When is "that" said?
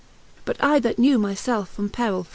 0.79-0.97